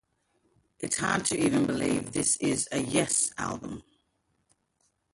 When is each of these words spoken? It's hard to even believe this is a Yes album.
It's 0.79 0.97
hard 0.97 1.25
to 1.25 1.37
even 1.37 1.67
believe 1.67 2.11
this 2.11 2.35
is 2.37 2.67
a 2.71 2.79
Yes 2.79 3.31
album. 3.37 3.83